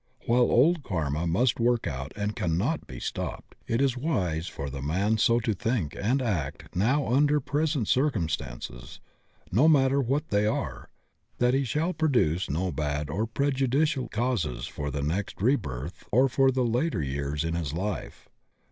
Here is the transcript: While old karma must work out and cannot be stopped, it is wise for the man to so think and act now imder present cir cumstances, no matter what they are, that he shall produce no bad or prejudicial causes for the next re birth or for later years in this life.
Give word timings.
While 0.25 0.49
old 0.49 0.81
karma 0.81 1.27
must 1.27 1.59
work 1.59 1.85
out 1.85 2.11
and 2.15 2.35
cannot 2.35 2.87
be 2.87 2.99
stopped, 2.99 3.53
it 3.67 3.79
is 3.79 3.95
wise 3.95 4.47
for 4.47 4.67
the 4.67 4.81
man 4.81 5.17
to 5.17 5.21
so 5.21 5.39
think 5.39 5.95
and 5.95 6.23
act 6.23 6.75
now 6.75 7.03
imder 7.03 7.39
present 7.39 7.87
cir 7.87 8.09
cumstances, 8.09 8.97
no 9.51 9.67
matter 9.67 10.01
what 10.01 10.29
they 10.29 10.47
are, 10.47 10.89
that 11.37 11.53
he 11.53 11.63
shall 11.63 11.93
produce 11.93 12.49
no 12.49 12.71
bad 12.71 13.11
or 13.11 13.27
prejudicial 13.27 14.09
causes 14.09 14.65
for 14.65 14.89
the 14.89 15.03
next 15.03 15.39
re 15.39 15.55
birth 15.55 16.03
or 16.11 16.27
for 16.27 16.49
later 16.49 17.03
years 17.03 17.43
in 17.43 17.53
this 17.53 17.71
life. 17.71 18.27